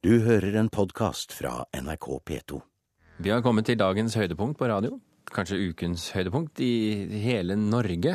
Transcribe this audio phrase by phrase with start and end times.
[0.00, 2.56] Du hører en podkast fra NRK P2.
[3.20, 4.94] Vi har kommet til dagens høydepunkt på radio.
[5.28, 8.14] Kanskje ukens høydepunkt i hele Norge.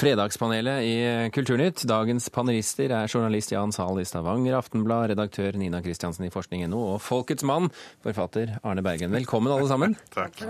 [0.00, 0.94] Fredagspanelet i
[1.36, 1.82] Kulturnytt.
[1.84, 7.02] Dagens panelister er journalist Jan Zahl i Stavanger Aftenblad, redaktør Nina Kristiansen i forskning.no og
[7.04, 7.68] Folkets mann,
[8.06, 9.12] forfatter Arne Bergen.
[9.12, 9.98] Velkommen, alle sammen.
[10.16, 10.40] Takk.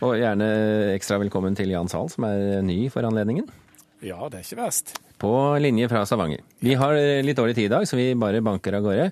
[0.00, 0.48] Og gjerne
[0.94, 3.52] ekstra velkommen til Jan Zahl, som er ny for anledningen.
[4.02, 4.96] Ja, det er ikke verst.
[5.22, 5.30] På
[5.62, 6.40] linje fra Stavanger.
[6.58, 9.04] Vi har litt dårlig tid i dag, så vi bare banker av gårde.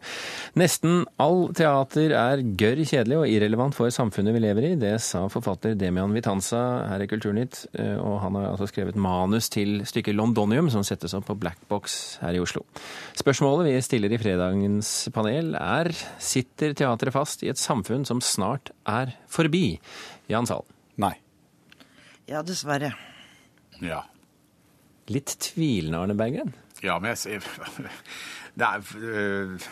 [0.59, 4.73] Nesten all teater er gørr kjedelig og irrelevant for samfunnet vi lever i.
[4.81, 7.63] Det sa forfatter Demian Vitanza her i Kulturnytt,
[8.03, 12.19] og han har altså skrevet manus til stykket Londonium, som settes opp på Black Box
[12.25, 12.67] her i Oslo.
[13.15, 18.75] Spørsmålet vi stiller i fredagens panel er sitter teatret fast i et samfunn som snart
[18.91, 19.77] er forbi?
[20.27, 20.67] Jan Sahl.
[20.99, 21.15] Nei.
[22.27, 22.97] Ja, dessverre.
[23.79, 24.09] Ja.
[25.11, 26.53] Litt tvilende, Arne Berggren?
[26.85, 27.47] Ja, men jeg ser
[28.61, 29.71] Det er øh,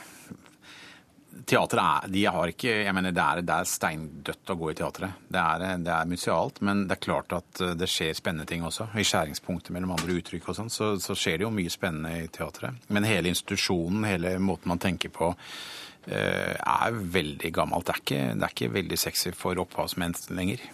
[1.48, 4.76] Teatret er De har ikke Jeg mener, det er, det er steindødt å gå i
[4.78, 5.20] teatret.
[5.30, 8.64] Det er, det er musealt, men det er klart at øh, det skjer spennende ting
[8.66, 8.88] også.
[8.98, 12.30] I skjæringspunktet mellom andre uttrykk og sånn, så, så skjer det jo mye spennende i
[12.34, 12.88] teatret.
[12.90, 15.30] Men hele institusjonen, hele måten man tenker på,
[16.10, 17.86] øh, er veldig gammelt.
[17.86, 20.66] Det er ikke, det er ikke veldig sexy for opphavsmenn lenger.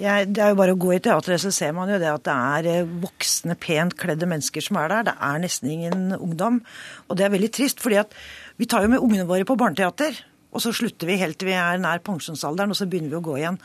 [0.00, 2.24] Jeg, det er jo bare å gå i teatret, så ser man jo det at
[2.24, 5.06] det er eh, voksne, pent kledde mennesker som er der.
[5.10, 6.62] Det er nesten ingen ungdom.
[7.08, 8.16] Og det er veldig trist, fordi at
[8.60, 10.16] vi tar jo med ungene våre på barneteater.
[10.52, 13.24] Og så slutter vi helt til vi er nær pensjonsalderen, og så begynner vi å
[13.24, 13.60] gå igjen.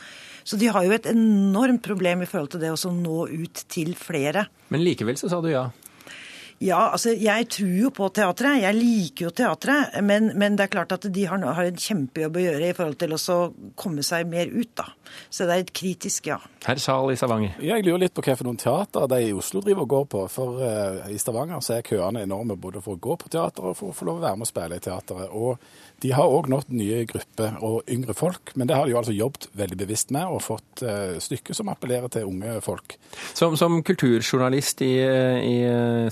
[0.48, 3.92] Så de har jo et enormt problem i forhold til det å nå ut til
[3.98, 4.46] flere.
[4.72, 5.66] Men likevel så sa du ja.
[6.58, 8.64] Ja, altså jeg tror jo på teatret.
[8.64, 9.94] Jeg liker jo teatret.
[10.02, 12.98] Men, men det er klart at de har, har, en kjempejobb å gjøre i forhold
[12.98, 13.38] til å
[13.78, 14.88] komme seg mer ut, da.
[15.30, 16.40] Så det er et kritisk ja.
[16.66, 17.54] Herr Zahl i Stavanger.
[17.62, 20.22] Jeg lurer litt på noen teater de i Oslo driver og går på.
[20.32, 23.76] For uh, i Stavanger så er køene enorme både for å gå på teater og
[23.78, 25.30] for å få lov å være med og spille i teateret.
[25.30, 29.00] Og de har òg nådd nye grupper og yngre folk, men det har de jo
[29.00, 32.98] altså jobbet veldig bevisst med og fått uh, stykker som appellerer til unge folk.
[33.38, 35.56] Som, som kulturjournalist i, i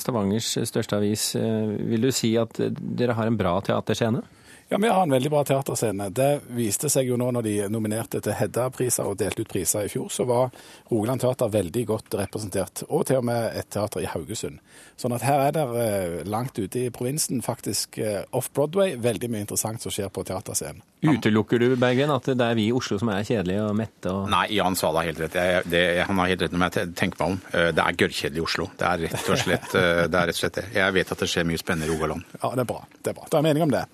[0.01, 4.23] Stavangers største avis, vil du si at dere har en bra teaterscene?
[4.69, 6.09] Ja, vi har en veldig bra teaterscene.
[6.11, 9.93] Det viste seg jo nå når de nominerte til Hedda-priser og delte ut priser i
[9.93, 10.49] fjor, så var
[10.91, 12.83] Rogaland Teater veldig godt representert.
[12.89, 14.59] Og til og med et teater i Haugesund.
[14.99, 18.01] Sånn at her er det langt ute i provinsen, faktisk
[18.35, 20.83] off-Broadway, veldig mye interessant som skjer på teaterscenen.
[21.15, 24.11] Utelukker du, Bergen, at det er vi i Oslo som er kjedelige og mette?
[24.13, 24.27] Og...
[24.33, 25.39] Nei, Jan Svala har helt rett.
[25.39, 27.39] Jeg, det, han har helt rett når jeg tenker meg om.
[27.77, 28.69] Det er gørrkjedelig i Oslo.
[28.79, 29.87] Det er rett og slett det.
[29.87, 30.67] Er rett og slett det.
[30.77, 32.37] Jeg vet at det skjer mye spennende i Rogaland.
[32.41, 32.83] Ja, det er bra.
[33.01, 33.29] Det er bra.
[33.31, 33.85] Det er mening om det.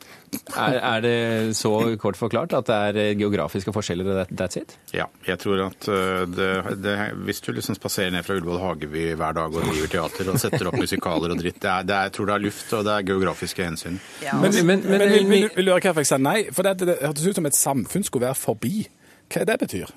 [0.57, 4.77] Er, er, det så kort forklart at det er geografiske forskjeller og that's it?
[4.97, 5.89] Ja, jeg tror at
[6.33, 6.49] det,
[6.81, 6.95] det,
[7.27, 10.71] hvis du liksom spaserer ned fra Ullevål Hageby hver dag og driver teater og setter
[10.71, 12.95] opp musikaler og dritt, det er, det er, jeg tror det er luft og det
[12.95, 14.01] er geografiske hensyn.
[14.25, 16.39] Ja, men, men, men, men vil, vil, vil, du høre hvorfor jeg sa nei?
[16.55, 18.87] For det, det hørtes ut som et samfunn skulle være forbi.
[19.33, 19.93] Hva det betyr?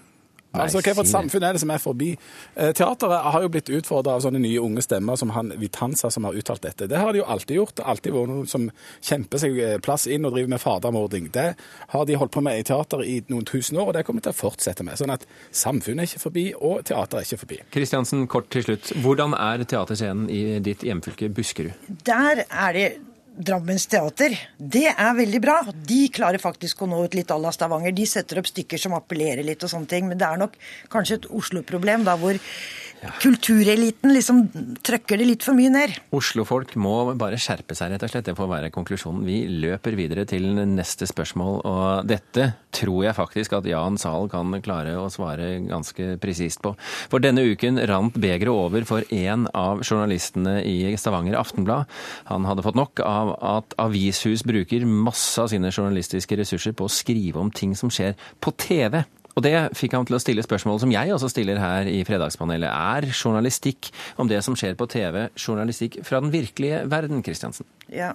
[0.56, 2.10] Altså, Hva for et samfunn er det som er forbi?
[2.56, 6.38] Teateret har jo blitt utfordra av sånne nye unge stemmer som han Vitanza som har
[6.38, 6.88] uttalt dette.
[6.92, 7.82] Det har de jo alltid gjort.
[7.84, 8.70] Alltid vært noen som
[9.04, 11.30] kjemper seg plass inn og driver med fadermording.
[11.36, 11.48] Det
[11.96, 14.30] har de holdt på med i teater i noen tusen år, og det kommer de
[14.30, 15.00] til å fortsette med.
[15.02, 17.60] Sånn at samfunnet er ikke forbi, og teater er ikke forbi.
[17.76, 18.94] Kristiansen, kort til slutt.
[19.04, 21.76] Hvordan er teaterscenen i ditt hjemfylke Buskerud?
[22.08, 22.88] Der er det
[23.36, 25.58] Drammens teater, det er veldig bra.
[25.88, 27.92] De klarer faktisk å nå ut litt à la Stavanger.
[27.96, 30.08] De setter opp stykker som appellerer litt og sånne ting.
[30.08, 30.56] Men det er nok
[30.94, 33.12] kanskje et Oslo-problem, da hvor ja.
[33.22, 34.42] kultureliten liksom
[34.86, 35.96] trøkker det litt for mye ned.
[36.16, 38.28] Oslofolk må bare skjerpe seg, rett og slett.
[38.30, 39.26] Det får være konklusjonen.
[39.28, 44.54] Vi løper videre til neste spørsmål, og dette tror jeg faktisk at Jan Zahl kan
[44.66, 46.74] klare å svare ganske presist på.
[47.12, 51.92] For denne uken rant begeret over for en av journalistene i Stavanger Aftenblad.
[52.32, 56.92] Han hadde fått nok av at avishus bruker masse av sine journalistiske ressurser på å
[56.92, 59.04] skrive om ting som skjer på TV.
[59.36, 62.70] Og det fikk han til å stille spørsmål som jeg også stiller her i Fredagspanelet.
[62.72, 63.90] Er journalistikk
[64.22, 67.68] om det som skjer på TV, journalistikk fra den virkelige verden, Kristiansen?
[67.92, 68.14] Ja.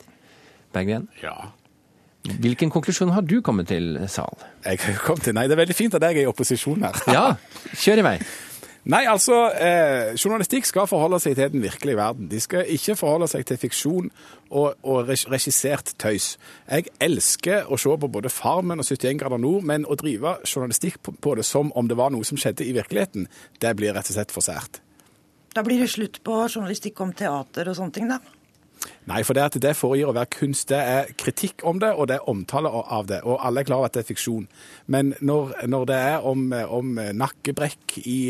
[0.72, 1.10] Berggren?
[1.20, 1.50] Ja.
[2.40, 4.32] Hvilken konklusjon har du kommet til, Sal?
[4.64, 6.96] Jeg har kommet til, Nei, det er veldig fint at jeg er i opposisjon her.
[7.12, 7.26] ja,
[7.80, 8.16] kjør i vei.
[8.88, 12.30] Nei, altså, eh, journalistikk skal forholde seg til den virkelige verden.
[12.30, 14.08] De skal ikke forholde seg til fiksjon
[14.48, 16.38] og, og regissert tøys.
[16.64, 20.96] Jeg elsker å se på både Farmen og 71 grader nord, men å drive journalistikk
[21.04, 23.28] på, på det som om det var noe som skjedde i virkeligheten,
[23.60, 24.80] det blir rett og slett for sært.
[25.52, 28.22] Da blir det slutt på journalistikk om teater og sånne ting, da?
[29.10, 30.68] Nei, for det at det foregir å være kunst.
[30.70, 33.22] Det er kritikk om det, og det er omtale av det.
[33.28, 34.46] Og alle er klar over at det er fiksjon.
[34.86, 38.20] Men når, når det er om, om nakkebrekk i,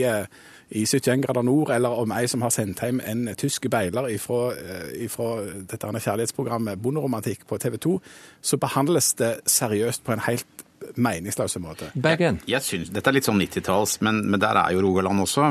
[0.70, 4.41] i 71 grader nord, eller om ei som har sendt hjem en tysk beiler ifra,
[4.55, 5.31] eh, ifra
[5.70, 7.94] dette kjærlighetsprogrammet Bonderomantikk på TV 2,
[8.43, 10.67] så behandles det seriøst på en helt
[10.97, 11.91] meningsløs måte.
[11.95, 12.41] Bergen.
[12.49, 15.51] Jeg synes, Dette er litt sånn 90-talls, men, men der er jo Rogaland også.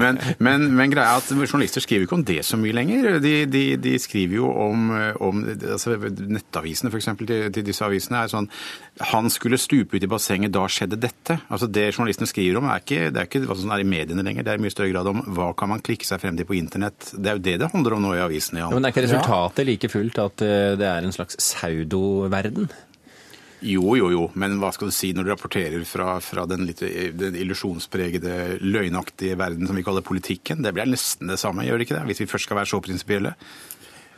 [0.00, 3.18] Men, men, men greia er at journalister skriver ikke om det så mye lenger.
[3.22, 4.90] De, de, de skriver jo om,
[5.26, 8.48] om altså, Nettavisene eksempel, til, til disse avisene er sånn
[9.12, 11.38] Han skulle stupe ut i bassenget, da skjedde dette.
[11.48, 14.24] Altså Det journalistene skriver om, er ikke, det er ikke hva som er i mediene
[14.26, 14.46] lenger.
[14.46, 16.58] Det er i mye større grad om hva kan man klikke seg frem til på
[16.58, 17.12] internett.
[17.16, 18.62] Det er jo det det handler om nå i avisene.
[18.62, 22.70] Ja, men er ikke resultatet like fullt at eh, det er en slags pseudoverden?
[23.60, 26.80] Jo, jo, jo, men hva skal du si når du rapporterer fra, fra den litt
[26.80, 30.64] den illusjonspregede, løgnaktige verden som vi kaller politikken?
[30.64, 32.06] Det blir nesten det samme, gjør det ikke det?
[32.08, 33.34] Hvis vi først skal være så prinsipielle?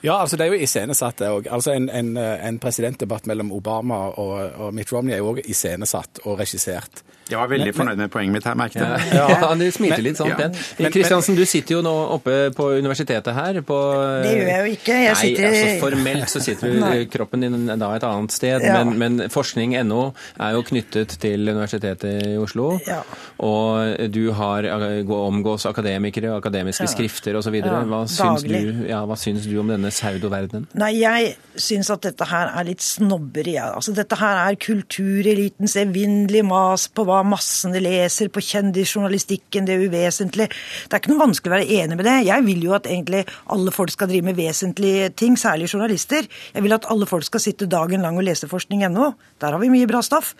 [0.03, 1.47] Ja, altså det er jo iscenesatt, det òg.
[1.53, 6.25] Altså en, en, en presidentdebatt mellom Obama og, og Mitt Romney er jo òg iscenesatt
[6.27, 7.05] og regissert.
[7.31, 9.37] Jeg var veldig fornøyd med poenget mitt her, merket Ja, jeg.
[9.41, 10.37] ja du smiler litt sånn ja.
[10.37, 10.59] pent.
[10.83, 13.61] Men- Kristiansen, du sitter jo nå oppe på universitetet her.
[13.65, 13.79] På,
[14.27, 14.97] Det gjør jeg jo ikke.
[14.99, 18.83] Jeg Nei, altså formelt så sitter du kroppen din da et annet sted, Ja.
[18.83, 20.01] men, men forskning.no
[20.43, 22.73] er jo knyttet til Universitetet i Oslo.
[22.91, 22.99] Ja.
[23.47, 26.93] Og du har eh, omgås akademikere, akademiske Ja.
[26.97, 27.55] skrifter osv.
[27.63, 30.67] Ja, Hva, syns du- ja, hva syns du om denne pseudoverdenen?
[30.81, 33.57] Nei, jeg syns at dette her er litt snobberi.
[33.61, 40.51] Altså, dette her er kulturelitens evinnelige mas på hva massene leser, på kjendisjournalistikken, det uvesentlige.
[40.89, 42.17] Det er ikke noe vanskelig å være enig med det.
[42.29, 46.29] Jeg vil jo at egentlig alle folk skal drive med vesentlige ting, særlig journalister.
[46.55, 49.13] Jeg vil at alle folk skal sitte dagen lang og lese forskning.no.
[49.43, 50.33] Der har vi mye bra stoff.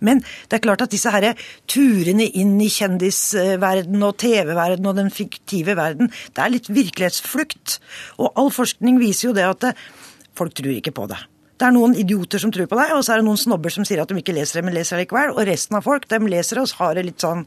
[0.00, 1.32] Men det er klart at disse her
[1.70, 7.78] turene inn i kjendisverden og TV-verden og den fiktive verden, det er litt virkelighetsflukt.
[8.22, 9.74] Og all forskning viser jo det at det,
[10.38, 11.18] folk tror ikke på det.
[11.60, 13.84] Det er noen idioter som tror på deg, og så er det noen snobber som
[13.84, 15.34] sier at de ikke leser det, men leser det likevel.
[15.34, 17.44] Og resten av folk, de leser det og har det litt sånn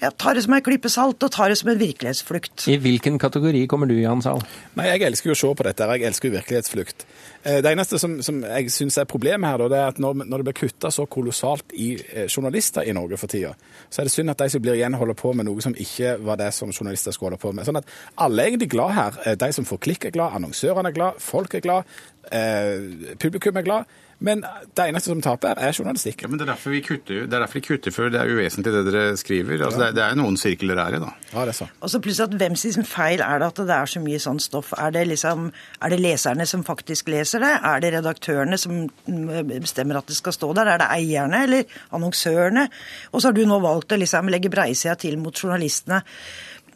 [0.00, 2.66] ja, Tar det som en klype salt og tar det som en virkelighetsflukt.
[2.70, 4.42] I hvilken kategori kommer du, Jan Sahl?
[4.78, 5.88] Nei, jeg elsker jo å se på dette.
[5.94, 7.04] Jeg elsker jo virkelighetsflukt.
[7.42, 10.42] Eh, Det eneste som, som jeg syns er problemet her, det er at når, når
[10.42, 13.54] det blir kutta så kolossalt i eh, journalister i Norge for tida,
[13.90, 16.16] så er det synd at de som blir igjen, holder på med noe som ikke
[16.24, 17.66] var det som journalister skulle holde på med.
[17.68, 19.18] Sånn at alle er egentlig glad her.
[19.26, 21.84] Eh, De som får klikk er glad, annonsørene er glad, folk er glad,
[22.30, 23.98] eh, publikum er glad.
[24.24, 24.42] Men
[24.74, 26.24] det eneste som taper, er journalistikk.
[26.24, 28.32] Ja, men Det er derfor vi kutter, det er derfor vi kutter før det er
[28.32, 29.62] uvesentlig det dere skriver.
[29.62, 31.12] Altså, det, er, det er noen sirkler her i, da.
[31.30, 31.68] Ja, det er så.
[31.78, 34.42] Og så plutselig at hvem sin feil er det at det er så mye sånn
[34.42, 34.74] stoff?
[34.74, 37.54] Er det, liksom, er det leserne som faktisk leser det?
[37.70, 40.74] Er det redaktørene som mm, bestemmer at det skal stå der?
[40.74, 42.68] Er det eierne eller annonsørene?
[43.12, 46.02] Og så har du nå valgt å liksom legge breisida til mot journalistene.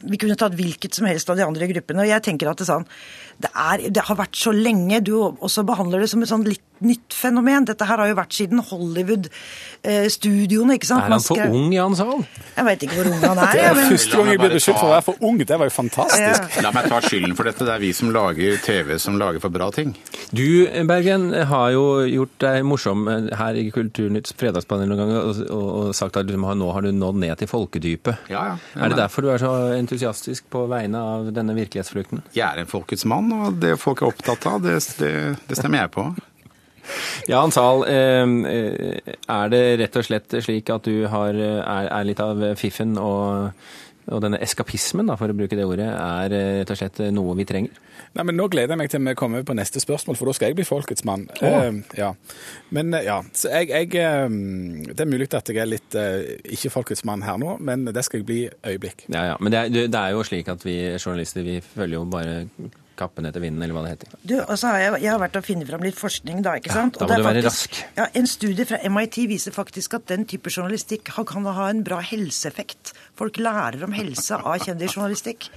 [0.03, 2.03] Vi kunne tatt hvilket som helst av de andre gruppene.
[2.03, 2.87] Og jeg tenker at det, sånn,
[3.43, 5.03] det, er, det har vært så lenge.
[5.03, 7.65] Du også behandler det som et sånn litt nytt fenomen.
[7.69, 11.03] Dette her har jo vært siden Hollywood-studioene, ikke sant?
[11.05, 12.23] Er han for ung, Jan Sahl?
[12.55, 13.53] Jeg veit ikke hvor ung han er.
[13.53, 15.37] Det er første gang jeg ble beskyldt for å være for ung.
[15.43, 16.57] Det var jo fantastisk.
[16.63, 17.67] La meg ta skylden for dette.
[17.67, 19.89] Det er vi som lager TV som lager for bra ting.
[20.33, 20.45] Du,
[20.89, 25.93] Bergen, har jo gjort deg morsom her i Kulturnytts fredagspanel noen ganger og, og, og
[25.97, 28.15] sagt at du har- nå har du nådd ned til folkedypet.
[28.31, 28.57] Ja, ja.
[28.75, 32.21] Ja, er det derfor du er så entusiastisk på vegne av denne virkelighetsflukten?
[32.35, 35.13] Jeg er en folkets mann, og det folk er opptatt av, det, det,
[35.49, 36.05] det stemmer jeg på.
[37.29, 42.07] Jan Sahl, eh, eh, er det rett og slett slik at du har, er, er
[42.07, 43.53] litt av fiffen og,
[44.11, 47.37] og denne eskapismen, da, for å bruke det ordet, er eh, rett og slett noe
[47.39, 47.81] vi trenger?
[48.13, 50.51] Nei, men Nå gleder jeg meg til vi kommer på neste spørsmål, for da skal
[50.51, 51.25] jeg bli folkets mann.
[51.41, 52.11] Eh, ja.
[52.75, 54.27] Men eh, ja, så jeg, jeg eh,
[54.91, 58.05] Det er mulig at jeg er litt eh, ikke folkets mann her nå, men det
[58.05, 59.07] skal jeg bli øyeblikk.
[59.07, 59.39] Ja, ja.
[59.41, 62.37] Men det er, det er jo slik at vi journalister vi følger jo bare
[63.03, 64.15] kappen etter vinden, eller hva det heter.
[64.23, 66.55] Du, og så har jeg, jeg har vært og funnet fram litt forskning, da.
[66.59, 66.99] ikke sant?
[66.99, 67.79] da må du være rask.
[67.99, 71.99] Ja, En studie fra MIT viser faktisk at den type journalistikk kan ha en bra
[72.03, 72.93] helseeffekt.
[73.19, 75.49] Folk lærer om helse av kjendisjournalistikk.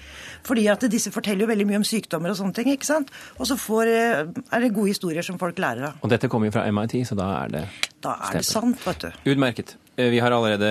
[0.47, 2.71] Fordi at disse forteller jo veldig mye om sykdommer og sånne ting.
[2.75, 3.11] ikke sant?
[3.39, 5.99] Og så får, eh, er det gode historier som folk lærer av.
[6.03, 7.67] Og dette kommer jo fra MIT, så da er det
[8.03, 9.33] Da er det sant, vet du.
[9.33, 9.77] Utmerket.
[9.97, 10.69] Eh, Vi har allerede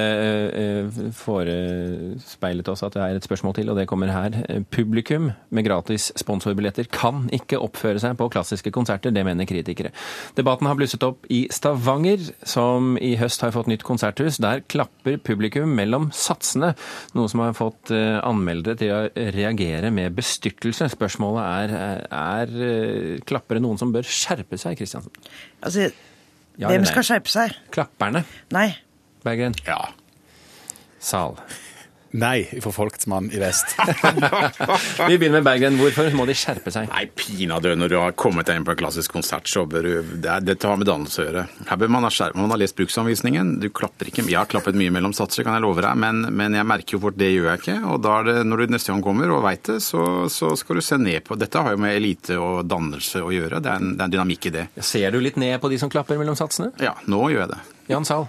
[0.53, 4.35] eh, forespeilet oss at det er et spørsmål til, og det kommer her.
[4.49, 9.89] Eh, Publikum med gratis sponsorbilletter kan ikke oppføre seg på klassiske konserter, det mener kritikere.
[10.37, 14.37] Debatten har blusset opp i Stavanger, som i høst har fått nytt konserthus.
[14.43, 16.75] Der klapper publikum mellom satsene,
[17.17, 19.03] noe som har fått eh, anmeldere til å
[19.35, 20.91] reagere med bestyrtelse.
[20.93, 25.13] Spørsmålet er, er klappere noen som bør skjerpe seg, Kristiansen?
[25.65, 25.89] Altså,
[26.55, 27.55] Ja Hvem skal skjerpe seg?
[27.73, 28.21] Klapperne,
[28.55, 28.69] Nei.
[29.25, 29.57] Berggren?
[29.65, 29.81] Ja.
[31.01, 31.39] Sal.
[32.15, 33.73] Nei fra Folkets mann i vest.
[35.09, 35.75] Vi begynner med Berggren.
[35.79, 36.87] Hvorfor må de skjerpe seg?
[36.87, 40.13] Nei, pinadø, når du har kommet deg inn på en klassisk konsert, så bør du
[40.23, 41.43] det det har med dannelse å gjøre.
[41.67, 43.57] Her bør man ha skjerpet, Man har lest bruksanvisningen.
[43.59, 46.55] Du klapper ikke Jeg har klappet mye mellom satser, kan jeg love deg, men, men
[46.55, 47.77] jeg merker jo fort det gjør jeg ikke.
[47.91, 50.79] Og da er det, når du neste gang kommer og veit det, så, så skal
[50.79, 53.59] du se ned på Dette har jo med elite og dannelse å gjøre.
[53.59, 54.67] Det er en, det er en dynamikk i det.
[54.79, 56.71] Ser du litt ned på de som klapper mellom satsene?
[56.79, 57.63] Ja, nå gjør jeg det.
[57.87, 58.25] Jan Sahl?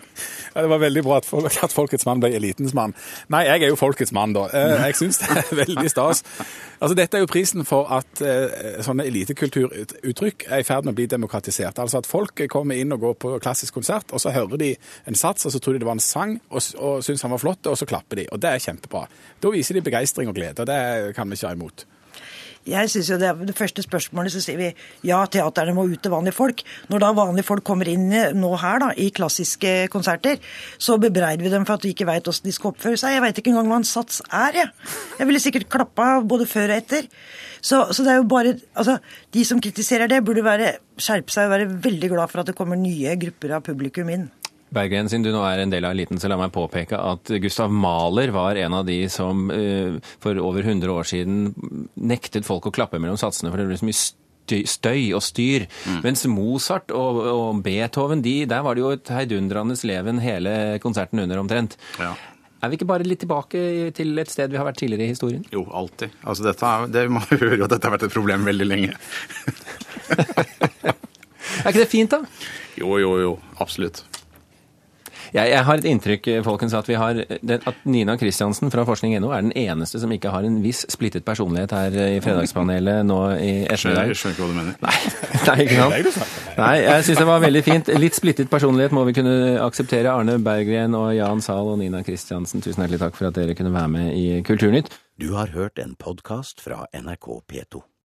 [0.54, 2.92] Ja, det var veldig bra at, folk, at Folkets mann ble elitens mann.
[3.32, 4.46] Nei, jeg er jo Folkets mann, da.
[4.52, 6.22] Eh, Jeg syns det er veldig stas.
[6.80, 10.98] Altså, Dette er jo prisen for at eh, sånne elitekulturuttrykk er i ferd med å
[11.00, 11.80] bli demokratisert.
[11.82, 14.70] Altså at folk kommer inn og går på klassisk konsert, og så hører de
[15.08, 17.42] en sats, og så tror de det var en sang, og, og syns han var
[17.42, 18.28] flott, og så klapper de.
[18.32, 19.06] Og det er kjempebra.
[19.40, 21.86] Da viser de begeistring og glede, og det kan vi ikke ha imot.
[22.66, 24.70] Jeg synes jo det, det første spørsmålet så sier vi
[25.06, 26.62] ja, teaterne må ut til vanlige folk.
[26.90, 30.40] Når da vanlige folk kommer inn nå her da, i klassiske konserter,
[30.78, 33.14] så bebreider vi dem for at de ikke veit åssen de skal oppføre seg.
[33.16, 34.73] Jeg veit ikke engang hva en sats er, jeg.
[35.20, 37.06] Jeg ville sikkert klappa både før og etter.
[37.61, 38.99] Så, så det er jo bare Altså,
[39.32, 42.56] de som kritiserer det, burde være, skjerpe seg og være veldig glad for at det
[42.58, 44.26] kommer nye grupper av publikum inn.
[44.75, 47.73] Berggren, siden du nå er en del av eliten, så la meg påpeke at Gustav
[47.73, 51.52] Mahler var en av de som eh, for over 100 år siden
[51.94, 53.99] nektet folk å klappe mellom satsene, for det ble så mye
[54.46, 55.66] støy, og styr.
[56.04, 61.23] Mens Mozart og, og Beethoven, de, der var det jo et heidundrende leven hele konserten
[61.25, 61.75] under omtrent.
[61.99, 62.14] Ja.
[62.62, 63.61] Er vi ikke bare litt tilbake
[63.94, 65.42] til et sted vi har vært tidligere i historien?
[65.52, 66.14] Jo, alltid.
[66.25, 68.96] Altså, dette, det, man hører jo at dette har vært et problem veldig lenge.
[71.66, 72.20] Er ikke det fint, da?
[72.78, 73.30] Jo, jo, jo.
[73.62, 74.02] Absolutt.
[75.35, 79.47] Jeg, jeg har et inntrykk folkens, at, vi har, at Nina Kristiansen fra forskning.no er
[79.47, 84.12] den eneste som ikke har en viss splittet personlighet her i Fredagspanelet nå i ettermiddag.
[84.12, 84.76] jeg skjønner ikke hva du mener.
[84.85, 84.97] Nei,
[85.49, 86.37] nei, ikke sant?
[86.56, 87.90] Nei, jeg syns det var veldig fint.
[88.00, 90.12] Litt splittet personlighet må vi kunne akseptere.
[90.12, 93.75] Arne Berggren og Jan Zahl og Nina Kristiansen, tusen hjertelig takk for at dere kunne
[93.75, 94.92] være med i Kulturnytt.
[95.16, 97.87] Du har hørt en podkast fra NRK P2.